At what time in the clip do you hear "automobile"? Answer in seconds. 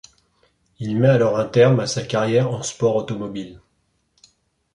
2.95-3.61